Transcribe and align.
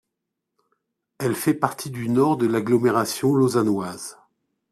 Elle 1.19 1.35
fait 1.35 1.53
partie 1.53 1.91
du 1.91 2.09
nord 2.09 2.35
de 2.35 2.47
l’agglomération 2.47 3.35
lausannoise. 3.35 4.17